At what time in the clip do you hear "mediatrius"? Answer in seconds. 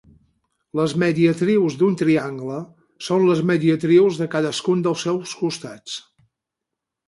1.03-1.75, 3.53-4.21